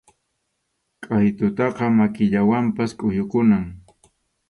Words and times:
Qʼaytutaqa 1.03 1.85
makillawanpas 1.97 2.91
kʼuyukunam. 2.99 3.63